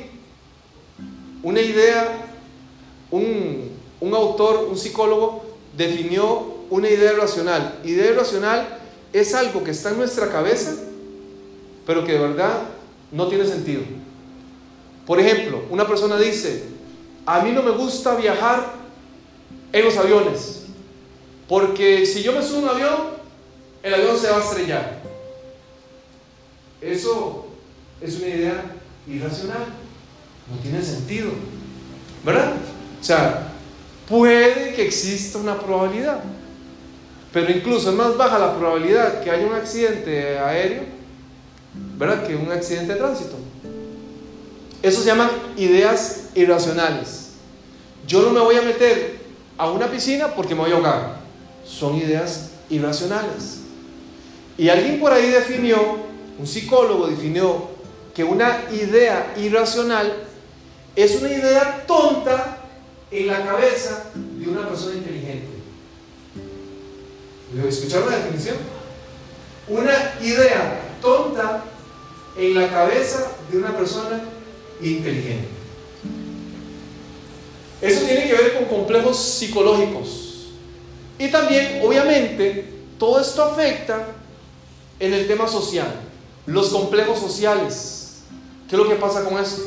[1.43, 2.27] Una idea,
[3.09, 5.45] un, un autor, un psicólogo,
[5.77, 7.79] definió una idea racional.
[7.85, 8.80] Idea racional
[9.13, 10.73] es algo que está en nuestra cabeza,
[11.85, 12.61] pero que de verdad
[13.11, 13.81] no tiene sentido.
[15.05, 16.63] Por ejemplo, una persona dice,
[17.25, 18.73] a mí no me gusta viajar
[19.73, 20.63] en los aviones,
[21.47, 22.97] porque si yo me subo a un avión,
[23.83, 25.01] el avión se va a estrellar.
[26.79, 27.47] Eso
[27.99, 28.75] es una idea
[29.07, 29.65] irracional,
[30.49, 31.31] no tiene sentido,
[32.23, 32.53] ¿verdad?
[32.99, 33.51] O sea,
[34.07, 36.23] puede que exista una probabilidad.
[37.33, 40.83] Pero incluso es más baja la probabilidad que haya un accidente aéreo,
[41.97, 42.27] ¿verdad?
[42.27, 43.35] Que un accidente de tránsito.
[44.81, 47.29] Eso se llaman ideas irracionales.
[48.07, 49.19] Yo no me voy a meter
[49.57, 51.21] a una piscina porque me voy a ahogar.
[51.65, 53.59] Son ideas irracionales.
[54.57, 55.77] Y alguien por ahí definió,
[56.37, 57.69] un psicólogo definió
[58.13, 60.13] que una idea irracional
[60.95, 62.57] es una idea tonta
[63.09, 65.20] en la cabeza de una persona inteligente.
[67.67, 68.55] ¿Escucharon la definición?
[69.67, 71.63] Una idea tonta
[72.37, 74.21] en la cabeza de una persona
[74.81, 75.49] inteligente.
[77.81, 80.47] Eso tiene que ver con complejos psicológicos.
[81.17, 82.65] Y también, obviamente,
[82.97, 84.07] todo esto afecta
[84.99, 85.91] en el tema social.
[86.45, 88.21] Los complejos sociales.
[88.69, 89.61] ¿Qué es lo que pasa con esto?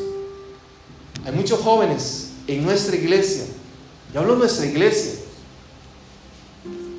[1.26, 3.44] Hay muchos jóvenes en nuestra iglesia.
[4.12, 5.23] Yo hablo de nuestra iglesia.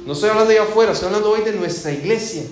[0.05, 2.43] No estoy hablando de afuera, estoy hablando hoy de nuestra iglesia,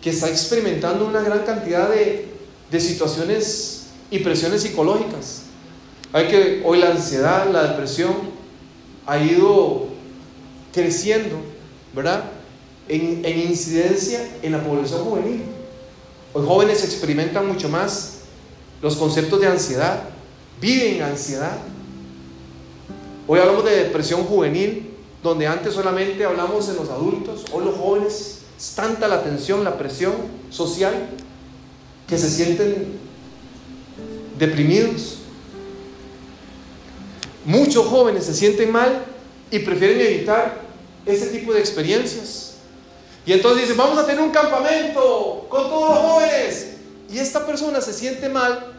[0.00, 2.28] que está experimentando una gran cantidad de,
[2.70, 5.42] de situaciones y presiones psicológicas.
[6.12, 8.12] Hay que hoy la ansiedad, la depresión
[9.06, 9.86] ha ido
[10.72, 11.36] creciendo,
[11.92, 12.24] ¿verdad?
[12.88, 15.42] En, en incidencia en la población juvenil.
[16.32, 18.18] Hoy jóvenes experimentan mucho más
[18.80, 20.04] los conceptos de ansiedad,
[20.60, 21.58] viven ansiedad.
[23.26, 24.91] Hoy hablamos de depresión juvenil,
[25.22, 29.78] donde antes solamente hablamos en los adultos, hoy los jóvenes, es tanta la tensión, la
[29.78, 30.12] presión
[30.50, 31.08] social,
[32.08, 32.98] que se sienten
[34.38, 35.18] deprimidos.
[37.44, 39.04] Muchos jóvenes se sienten mal
[39.50, 40.60] y prefieren evitar
[41.06, 42.54] ese tipo de experiencias.
[43.24, 46.74] Y entonces dicen, vamos a tener un campamento con todos los jóvenes.
[47.10, 48.72] Y esta persona se siente mal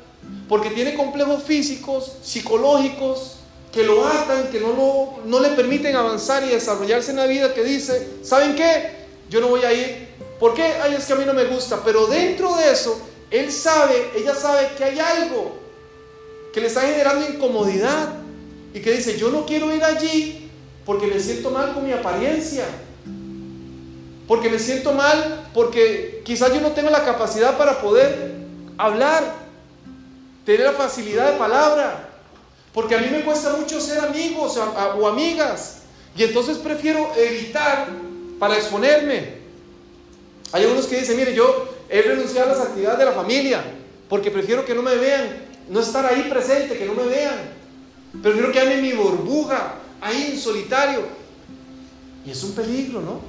[0.50, 3.38] porque tiene complejos físicos, psicológicos,
[3.74, 7.64] que lo atan, que no, no le permiten avanzar y desarrollarse en la vida, que
[7.64, 8.92] dice, ¿saben qué?
[9.30, 10.10] Yo no voy a ir.
[10.40, 10.76] ¿Por qué?
[10.82, 11.82] Ay, es que a mí no me gusta.
[11.84, 15.58] Pero dentro de eso, él sabe, ella sabe que hay algo
[16.54, 18.14] que le está generando incomodidad
[18.76, 20.52] y que dice, yo no quiero ir allí
[20.86, 22.66] porque me siento mal con mi apariencia,
[24.28, 28.36] porque me siento mal porque quizás yo no tengo la capacidad para poder
[28.78, 29.34] hablar,
[30.46, 32.13] tener la facilidad de palabra,
[32.74, 35.80] porque a mí me cuesta mucho ser amigos o amigas,
[36.16, 37.88] y entonces prefiero evitar
[38.40, 39.44] para exponerme.
[40.52, 43.64] Hay algunos que dicen, mire, yo he renunciado a las actividades de la familia,
[44.10, 47.64] porque prefiero que no me vean, no estar ahí presente, que no me vean.
[48.22, 51.02] Prefiero quedarme en mi burbuja, ahí en solitario.
[52.26, 53.22] Y es un peligro, ¿no?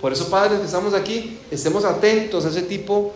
[0.00, 3.12] Por eso, padres que estamos aquí, estemos atentos a ese tipo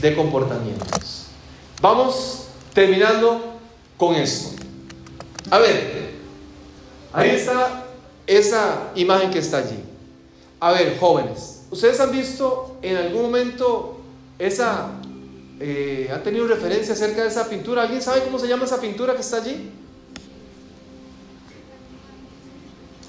[0.00, 1.26] de comportamientos.
[1.80, 3.55] Vamos terminando
[3.96, 4.62] con esto.
[5.50, 6.10] A ver,
[7.12, 7.84] ahí está
[8.26, 9.78] esa imagen que está allí.
[10.60, 14.00] A ver, jóvenes, ¿ustedes han visto en algún momento
[14.38, 14.90] esa
[15.58, 17.82] eh, ¿Han tenido referencia acerca de esa pintura?
[17.82, 19.70] ¿Alguien sabe cómo se llama esa pintura que está allí?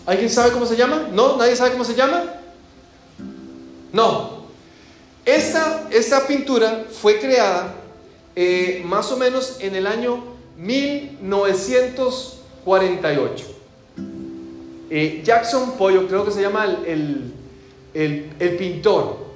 [0.06, 1.10] ¿Alguien sabe cómo se llama?
[1.12, 1.36] ¿No?
[1.36, 2.23] ¿Nadie sabe cómo se llama?
[3.91, 4.47] No.
[5.26, 7.76] Esta, esta pintura fue creada
[8.34, 13.46] eh, más o menos en el año 1948.
[14.89, 17.34] Eh, Jackson Pollo, creo que se llama el,
[17.93, 19.28] el, el pintor.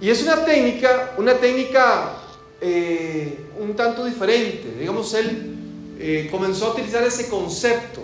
[0.00, 2.12] Y es una técnica, una técnica
[2.60, 4.74] eh, un tanto diferente.
[4.78, 5.54] Digamos, él
[5.98, 8.02] eh, comenzó a utilizar ese concepto.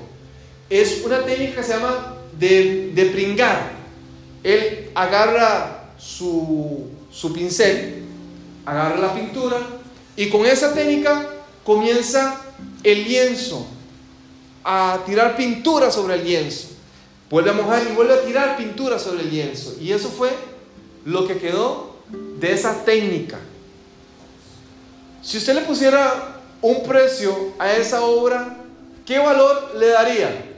[0.70, 3.72] Es una técnica que se llama de, de pringar.
[4.42, 8.02] Él agarra su, su pincel,
[8.64, 9.58] agarra la pintura
[10.16, 11.31] y con esa técnica
[11.64, 12.40] comienza
[12.82, 13.66] el lienzo
[14.64, 16.68] a tirar pintura sobre el lienzo.
[17.30, 19.76] Vuelve a mojar y vuelve a tirar pintura sobre el lienzo.
[19.80, 20.30] Y eso fue
[21.04, 21.96] lo que quedó
[22.38, 23.38] de esa técnica.
[25.22, 28.58] Si usted le pusiera un precio a esa obra,
[29.06, 30.48] ¿qué valor le daría?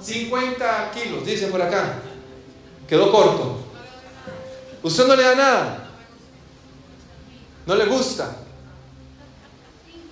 [0.00, 1.98] 50 kilos, dice por acá.
[2.86, 3.58] Quedó corto.
[4.82, 5.90] Usted no le da nada.
[7.66, 8.43] No le gusta.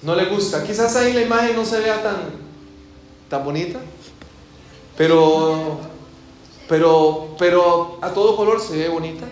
[0.02, 0.64] No le gusta.
[0.64, 2.16] Quizás ahí la imagen no se vea tan,
[3.28, 3.78] tan bonita.
[4.96, 5.78] Pero
[6.72, 9.26] pero, pero a todo color se ve bonita.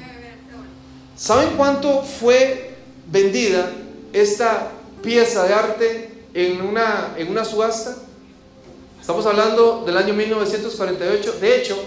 [1.17, 2.77] ¿Saben cuánto fue
[3.11, 3.71] vendida
[4.13, 7.97] esta pieza de arte en una, en una subasta?
[9.01, 11.39] Estamos hablando del año 1948.
[11.41, 11.79] De hecho,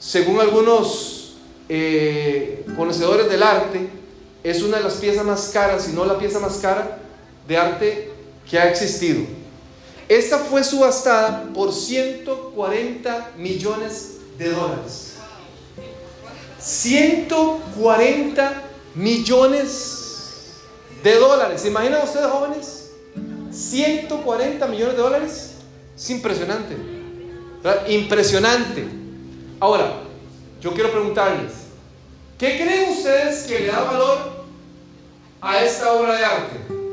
[0.00, 1.36] según algunos
[1.68, 3.88] eh, conocedores del arte,
[4.42, 6.98] es una de las piezas más caras, si no la pieza más cara
[7.46, 8.10] de arte
[8.48, 9.24] que ha existido.
[10.08, 15.14] Esta fue subastada por 140 millones de dólares.
[16.58, 18.62] 140
[18.94, 20.52] millones
[21.02, 21.62] de dólares.
[21.62, 22.90] ¿Se imaginan ustedes jóvenes?
[23.50, 25.50] 140 millones de dólares.
[25.96, 26.76] Es impresionante.
[27.88, 28.86] Impresionante.
[29.58, 30.02] Ahora,
[30.60, 31.52] yo quiero preguntarles,
[32.38, 34.44] ¿qué creen ustedes que le da valor
[35.40, 36.83] a esta obra de arte?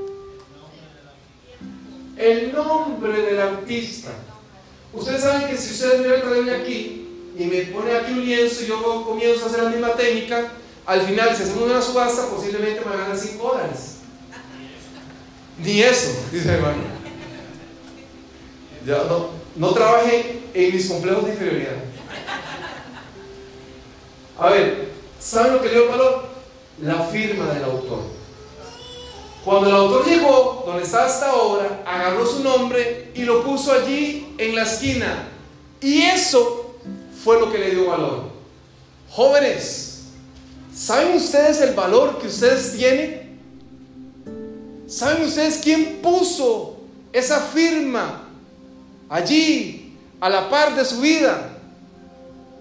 [2.22, 4.12] El nombre del artista.
[4.94, 7.08] Ustedes saben que si ustedes miran el aquí,
[7.38, 10.52] y me pone aquí un lienzo y yo comienzo a hacer la misma técnica,
[10.86, 13.98] al final, si hacemos una subasta, posiblemente me ganan 5 dólares.
[15.58, 16.84] Ni eso, dice hermano.
[18.86, 21.76] Ya no, no trabajé en mis complejos de inferioridad.
[24.38, 26.26] A ver, ¿Saben lo que le dio valor?
[26.82, 28.00] La firma del autor.
[29.44, 34.36] Cuando el autor llegó, donde está esta ahora, agarró su nombre y lo puso allí
[34.38, 35.28] en la esquina.
[35.82, 36.76] Y eso
[37.24, 38.26] fue lo que le dio valor.
[39.10, 40.04] Jóvenes,
[40.74, 43.40] ¿saben ustedes el valor que ustedes tienen?
[44.88, 46.78] ¿Saben ustedes quién puso
[47.12, 48.28] esa firma
[49.10, 51.58] allí a la par de su vida?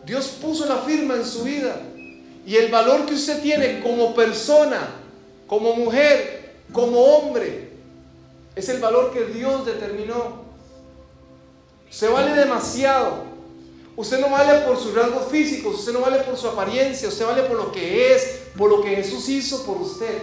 [0.06, 1.76] Dios puso la firma en su vida.
[2.46, 4.88] Y el valor que usted tiene como persona,
[5.46, 6.39] como mujer,
[6.72, 7.70] como hombre,
[8.54, 10.42] es el valor que Dios determinó.
[11.88, 13.30] Se vale demasiado.
[13.96, 17.42] Usted no vale por sus rasgos físicos, usted no vale por su apariencia, usted vale
[17.42, 20.22] por lo que es, por lo que Jesús hizo por usted.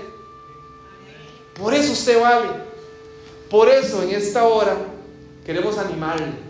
[1.59, 2.49] Por eso usted vale.
[3.49, 4.77] Por eso en esta hora
[5.45, 6.47] queremos animarle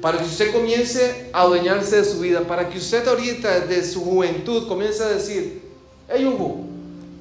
[0.00, 4.02] para que usted comience a adueñarse de su vida, para que usted ahorita de su
[4.02, 5.62] juventud comience a decir,
[6.08, 6.69] hey Hugo,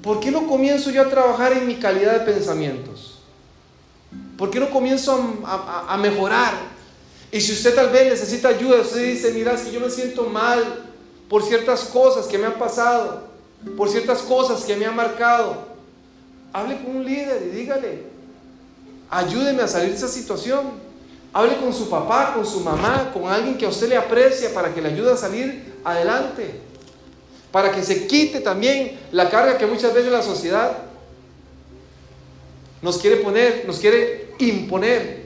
[0.02, 3.20] ¿por qué no comienzo yo a trabajar en mi calidad de pensamientos?
[4.38, 6.54] ¿Por qué no comienzo a, mejorar?
[7.32, 10.86] Y si usted tal vez necesita ayuda, usted dice, mira, si yo me siento mal
[11.28, 13.28] por ciertas cosas que me han pasado,
[13.76, 15.68] por ciertas cosas que me han marcado,
[16.54, 18.04] hable con un líder y dígale,
[19.10, 20.90] ayúdeme a salir de esa situación.
[21.32, 24.74] Hable con su papá, con su mamá, con alguien que a usted le aprecia para
[24.74, 26.62] que le ayude a salir adelante.
[27.52, 30.78] Para que se quite también la carga que muchas veces la sociedad
[32.82, 35.26] nos quiere poner, nos quiere imponer.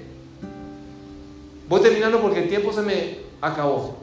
[1.67, 3.97] Voy terminando porque el tiempo se me acabó.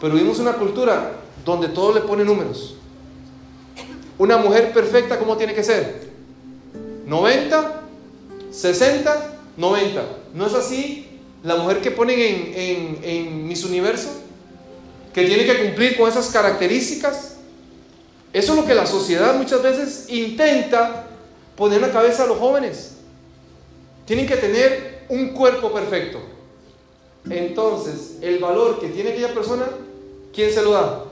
[0.00, 1.12] Pero vivimos una cultura
[1.44, 2.76] donde todo le pone números.
[4.18, 6.06] Una mujer perfecta, ¿cómo tiene que ser?
[7.06, 7.82] 90,
[8.50, 10.04] 60, 90.
[10.34, 11.06] ¿No es así
[11.46, 14.08] la mujer que ponen en, en, en Miss Universo,
[15.14, 17.35] que tiene que cumplir con esas características.
[18.36, 21.06] Eso es lo que la sociedad muchas veces intenta
[21.56, 22.96] poner en la cabeza a los jóvenes.
[24.04, 26.18] Tienen que tener un cuerpo perfecto.
[27.30, 29.64] Entonces, el valor que tiene aquella persona,
[30.34, 31.04] ¿quién se lo da?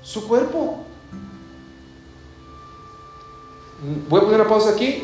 [0.00, 0.78] Su cuerpo.
[4.08, 5.02] Voy a poner una pausa aquí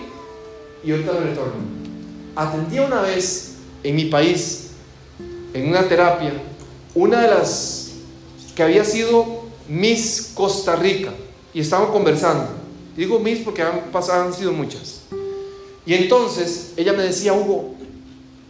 [0.83, 1.61] y ahorita me retorno.
[2.35, 4.71] Atendía una vez en mi país,
[5.53, 6.33] en una terapia,
[6.95, 7.91] una de las
[8.57, 9.40] que había sido
[9.71, 11.13] Miss Costa Rica,
[11.55, 12.49] y estábamos conversando.
[12.95, 15.03] Digo Miss porque han, pasado, han sido muchas.
[15.87, 17.75] Y entonces ella me decía, Hugo,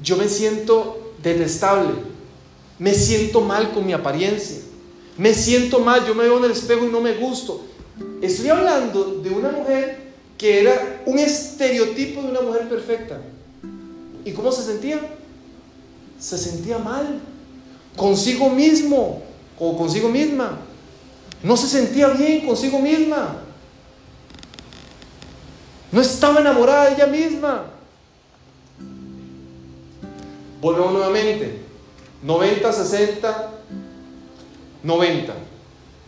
[0.02, 1.92] yo me siento detestable,
[2.78, 4.58] me siento mal con mi apariencia,
[5.16, 7.64] me siento mal, yo me veo en el espejo y no me gusto.
[8.20, 13.20] Estoy hablando de una mujer que era un estereotipo de una mujer perfecta.
[14.24, 15.00] ¿Y cómo se sentía?
[16.20, 17.18] se sentía mal
[17.96, 19.22] consigo mismo
[19.58, 20.60] o consigo misma.
[21.42, 23.38] No se sentía bien consigo misma.
[25.90, 27.64] No estaba enamorada de ella misma.
[30.60, 31.60] Volvemos nuevamente.
[32.22, 33.50] 90, 60,
[34.82, 35.34] 90.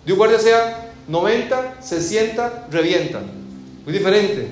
[0.04, 3.20] De un guardia sea 90, 60, revienta.
[3.84, 4.48] Muy diferente.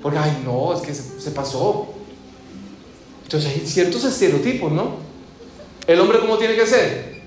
[0.00, 1.88] Porque, ay, no, es que se, se pasó.
[3.24, 4.96] Entonces hay ciertos estereotipos, ¿no?
[5.86, 7.22] ¿El hombre cómo tiene que ser?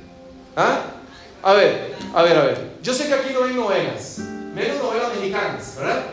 [0.56, 0.82] ¿Ah?
[1.44, 2.78] A ver, a ver, a ver.
[2.82, 4.20] Yo sé que aquí no hay novelas,
[4.54, 6.04] menos novelas mexicanas, ¿verdad?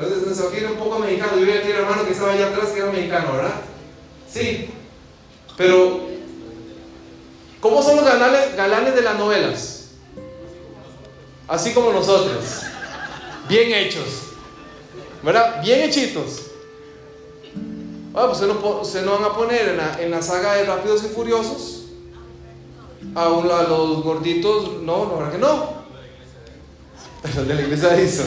[0.00, 1.38] Entonces se quiere un poco mexicano.
[1.38, 3.54] Yo vi aquí el hermano que estaba allá atrás que era mexicano, ¿verdad?
[4.32, 4.70] Sí.
[5.58, 6.00] Pero,
[7.60, 9.90] ¿cómo son los galanes, galanes de las novelas?
[11.48, 12.62] Así como nosotros.
[13.46, 14.22] Bien hechos.
[15.22, 15.60] ¿Verdad?
[15.62, 16.46] Bien hechitos.
[18.14, 21.83] Ah, pues se no, van a poner en la, saga de Rápidos y Furiosos
[23.14, 23.28] a,
[23.68, 25.84] los gorditos, no, no, ¿verdad que no?
[27.46, 28.26] de la iglesia Edison.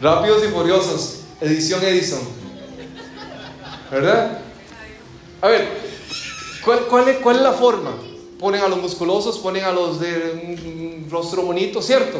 [0.00, 2.20] Rápidos y Furiosos, edición Edison.
[3.90, 4.38] ¿Verdad?
[5.40, 5.68] A ver,
[6.64, 7.92] ¿cuál, es, ¿cuál es la forma?
[8.38, 12.18] Ponen a los musculosos, ponen a los de un rostro bonito, ¿cierto?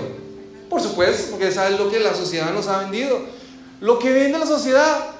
[0.68, 3.20] Por supuesto, porque es lo que la sociedad nos ha vendido.
[3.80, 5.12] Lo que vende la sociedad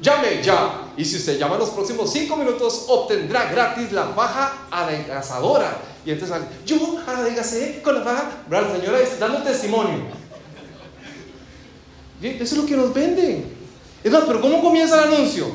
[0.00, 0.86] Llame ya.
[0.96, 5.78] Y si usted llama en los próximos 5 minutos, obtendrá gratis la faja adelgazadora.
[6.04, 8.30] Y entonces, yo adelgacé con la faja.
[8.50, 9.98] La señora dando testimonio.
[12.22, 13.56] Eso es lo que nos venden.
[14.02, 15.46] Es pero ¿cómo comienza el anuncio?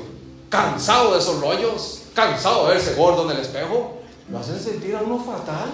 [0.49, 3.99] Cansado de esos rollos, cansado de verse gordo en el espejo.
[4.31, 5.69] Lo hacen sentir a uno fatal.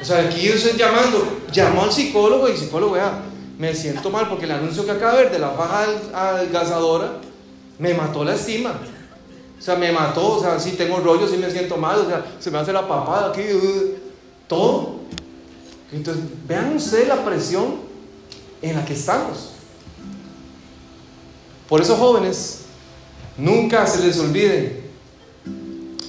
[0.00, 3.22] O sea, aquí yo estoy llamando, llamo al psicólogo y el psicólogo, vea,
[3.58, 7.20] me siento mal porque el anuncio que acaba de ver de la faja adelgazadora
[7.80, 8.78] me mató la estima.
[9.58, 12.24] O sea, me mató, o sea, si tengo rollo, si me siento mal, o sea,
[12.38, 13.42] se me hace la papada aquí.
[13.52, 13.94] Uh.
[14.46, 15.00] todo.
[15.92, 17.76] Entonces, vean ustedes la presión
[18.62, 19.50] en la que estamos.
[21.68, 22.66] Por eso, jóvenes,
[23.36, 24.82] nunca se les olvide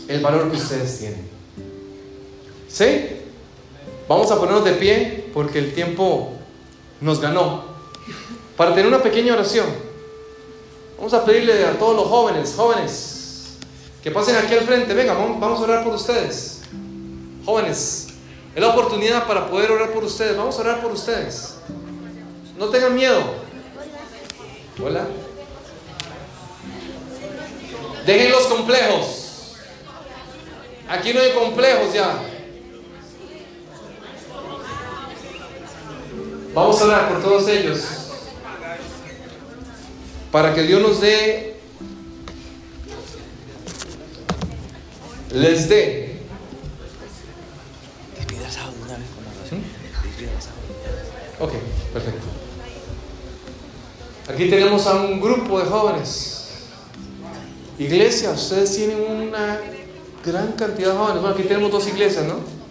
[0.08, 1.30] el valor que ustedes tienen.
[2.68, 3.08] ¿Sí?
[4.08, 6.34] Vamos a ponernos de pie porque el tiempo
[7.00, 7.64] nos ganó.
[8.58, 9.68] Para tener una pequeña oración,
[11.02, 13.54] vamos a pedirle a todos los jóvenes, jóvenes,
[14.04, 14.94] que pasen aquí al frente.
[14.94, 16.62] Venga, vamos a orar por ustedes.
[17.44, 18.10] Jóvenes,
[18.54, 20.38] es la oportunidad para poder orar por ustedes.
[20.38, 21.56] Vamos a orar por ustedes.
[22.56, 23.20] No tengan miedo.
[24.80, 25.08] Hola.
[28.06, 29.56] Dejen los complejos.
[30.88, 32.20] Aquí no hay complejos ya.
[36.54, 38.01] Vamos a orar por todos ellos.
[40.32, 41.56] Para que Dios nos dé,
[45.34, 46.22] les dé.
[51.40, 51.54] Ok,
[51.94, 52.28] perfecto.
[54.32, 56.38] Aquí tenemos a un grupo de jóvenes.
[57.80, 59.60] Iglesia, ustedes tienen una
[60.24, 61.22] gran cantidad de jóvenes.
[61.22, 62.62] Bueno, aquí tenemos dos iglesias, ¿no?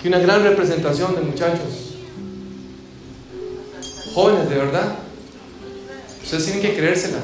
[0.00, 1.87] que una gran representación de muchachos.
[4.18, 4.96] Jóvenes, de verdad.
[6.24, 7.20] Ustedes tienen que creérsela.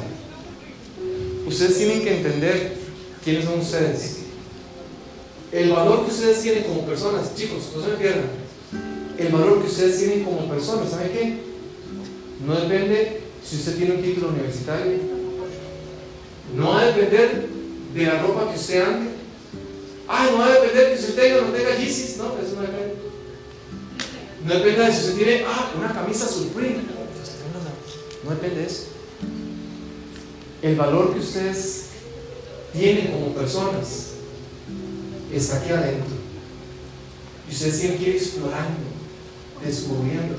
[1.44, 2.76] Ustedes tienen que entender
[3.24, 4.18] quiénes son ustedes.
[5.50, 8.30] El valor que ustedes tienen como personas, chicos, no se me pierdan.
[9.18, 11.40] El valor que ustedes tienen como personas, ¿saben qué?
[12.46, 14.92] No depende si usted tiene un título universitario.
[16.56, 17.48] No va a depender
[17.92, 19.10] de la ropa que usted ande
[20.06, 22.18] Ay, no va a depender que usted tenga o no tenga Yeezys.
[22.18, 23.13] No, eso no depende.
[24.44, 26.82] No depende de si usted tiene, ah, una camisa Supreme.
[28.24, 28.84] No depende de eso.
[30.60, 31.86] El valor que ustedes
[32.72, 34.10] tienen como personas
[35.32, 36.14] está aquí adentro.
[37.48, 38.80] Y ustedes tienen que ir explorando,
[39.64, 40.36] descubriendo.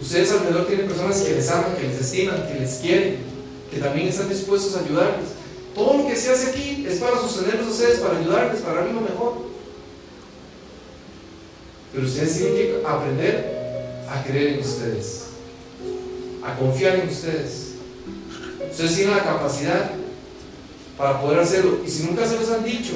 [0.00, 3.18] Ustedes alrededor tienen personas que les aman, que les estiman, que les quieren,
[3.70, 5.30] que también están dispuestos a ayudarles.
[5.74, 8.94] Todo lo que se hace aquí es para sostenerlos a ustedes, para ayudarles, para darles
[8.94, 9.43] mejor.
[11.94, 15.24] Pero ustedes tienen que aprender a creer en ustedes,
[16.44, 17.74] a confiar en ustedes.
[18.70, 19.92] Ustedes tienen la capacidad
[20.98, 21.78] para poder hacerlo.
[21.86, 22.94] Y si nunca se los han dicho,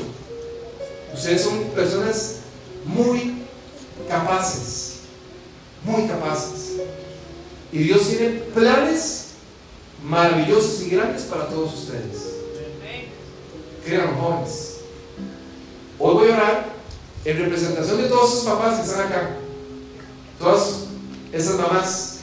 [1.14, 2.40] ustedes son personas
[2.84, 3.42] muy
[4.08, 5.00] capaces,
[5.84, 6.72] muy capaces.
[7.72, 9.28] Y Dios tiene planes
[10.02, 12.38] maravillosos y grandes para todos ustedes
[13.88, 14.80] crean jóvenes.
[15.98, 16.66] Hoy voy a orar
[17.28, 19.36] en representación de todos sus papás que están acá,
[20.38, 20.84] todas
[21.30, 22.20] esas mamás.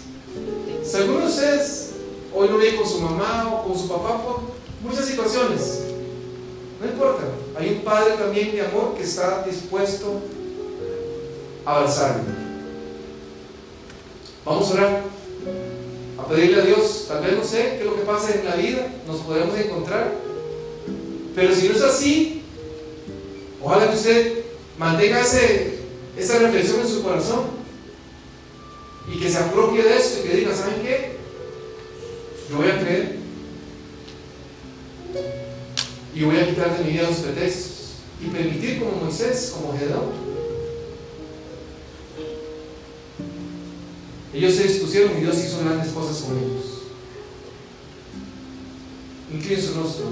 [0.83, 1.91] Si alguno de ustedes
[2.33, 4.39] hoy no viene con su mamá o con su papá por
[4.81, 5.81] muchas situaciones,
[6.81, 7.21] no importa,
[7.55, 10.21] hay un padre también de amor que está dispuesto
[11.65, 12.23] a abrazarlo.
[14.43, 15.03] Vamos a orar,
[16.17, 18.55] a pedirle a Dios, tal vez no sé qué es lo que pasa en la
[18.55, 20.11] vida, nos podemos encontrar.
[21.35, 22.41] Pero si no es así,
[23.61, 24.44] ojalá que usted
[24.77, 27.45] mantenga esa reflexión en su corazón
[29.11, 31.15] y que se apropie de esto y que diga, ¿saben qué?
[32.49, 33.17] Yo voy a creer
[36.13, 37.75] y voy a quitar de mi vida los pretextos
[38.21, 40.25] y permitir como Moisés, como Gedeón.
[44.33, 46.65] Ellos se dispusieron y Dios hizo grandes cosas con ellos.
[49.33, 50.05] Incluye su rostro.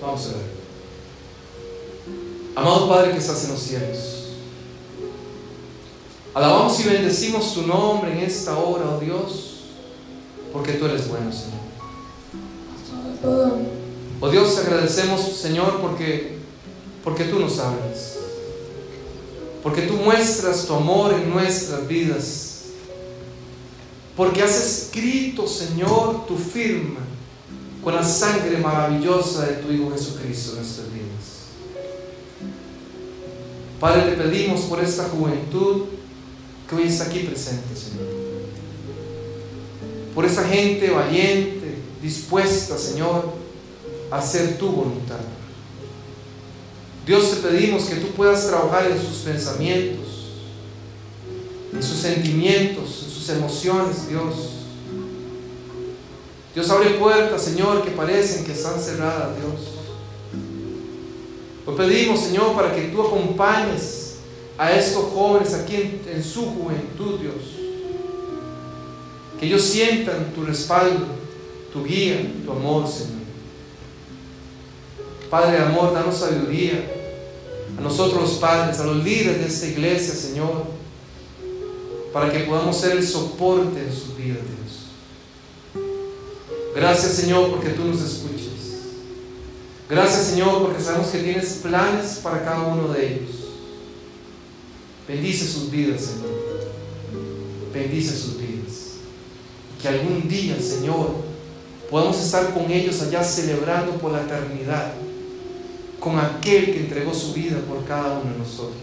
[0.00, 0.57] Vamos a ver.
[2.54, 4.18] Amado Padre que estás en los cielos.
[6.34, 9.60] Alabamos y bendecimos tu nombre en esta hora, oh Dios,
[10.52, 11.58] porque tú eres bueno, Señor.
[14.20, 16.38] Oh Dios, agradecemos, Señor, porque,
[17.02, 18.18] porque tú nos hablas.
[19.62, 22.62] Porque tú muestras tu amor en nuestras vidas.
[24.16, 27.00] Porque has escrito, Señor, tu firma
[27.82, 30.88] con la sangre maravillosa de tu Hijo Jesucristo en nuestras.
[33.80, 35.84] Padre, te pedimos por esta juventud
[36.68, 38.06] que hoy está aquí presente, Señor.
[40.14, 43.32] Por esa gente valiente, dispuesta, Señor,
[44.10, 45.20] a hacer tu voluntad.
[47.06, 50.06] Dios, te pedimos que tú puedas trabajar en sus pensamientos,
[51.72, 54.58] en sus sentimientos, en sus emociones, Dios
[56.58, 59.77] Dios abre puertas, Señor, que parecen que están cerradas, Dios.
[61.68, 64.14] Hoy pedimos, Señor, para que tú acompañes
[64.56, 67.34] a estos jóvenes aquí en, en su juventud, Dios.
[69.38, 71.04] Que ellos sientan tu respaldo,
[71.70, 73.18] tu guía, tu amor, Señor.
[75.28, 76.90] Padre de amor, danos sabiduría
[77.76, 80.64] a nosotros los padres, a los líderes de esta iglesia, Señor,
[82.14, 85.84] para que podamos ser el soporte en sus vidas, Dios.
[86.74, 88.37] Gracias, Señor, porque tú nos escuchas.
[89.88, 93.30] Gracias, Señor, porque sabemos que tienes planes para cada uno de ellos.
[95.06, 96.28] Bendice sus vidas, Señor.
[97.72, 98.98] Bendice sus vidas.
[99.80, 101.14] Que algún día, Señor,
[101.90, 104.92] podamos estar con ellos allá celebrando por la eternidad
[106.00, 108.76] con aquel que entregó su vida por cada uno de nosotros.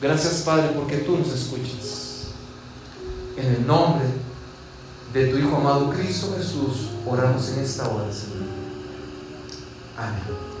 [0.00, 2.28] Gracias Padre porque tú nos escuchas.
[3.36, 4.04] En el nombre
[5.12, 8.51] de tu Hijo amado Cristo Jesús, oramos en esta hora, Señor.
[10.02, 10.51] 阿。